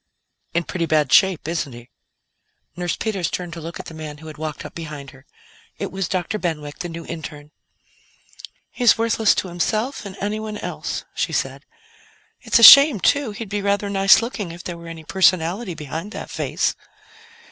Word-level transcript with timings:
"In 0.55 0.63
pretty 0.63 0.87
bad 0.87 1.13
shape, 1.13 1.47
isn't 1.47 1.73
he?" 1.73 1.91
Nurse 2.75 2.95
Peters 2.95 3.29
turned 3.29 3.53
to 3.53 3.61
look 3.61 3.79
at 3.79 3.85
the 3.85 3.93
man 3.93 4.17
who 4.17 4.25
had 4.25 4.37
walked 4.39 4.65
up 4.65 4.73
behind 4.73 5.11
her. 5.11 5.27
It 5.77 5.91
was 5.91 6.07
Dr. 6.07 6.39
Benwick, 6.39 6.79
the 6.79 6.89
new 6.89 7.03
interne. 7.05 7.51
"He's 8.71 8.97
worthless 8.97 9.35
to 9.35 9.47
himself 9.49 10.03
and 10.03 10.17
anyone 10.19 10.57
else," 10.57 11.05
she 11.13 11.33
said. 11.33 11.67
"It's 12.41 12.57
a 12.57 12.63
shame, 12.63 12.99
too; 12.99 13.29
he'd 13.29 13.47
be 13.47 13.61
rather 13.61 13.91
nice 13.91 14.23
looking 14.23 14.51
if 14.51 14.63
there 14.63 14.75
were 14.79 14.87
any 14.87 15.03
personality 15.03 15.75
behind 15.75 16.13
that 16.13 16.31
face." 16.31 16.73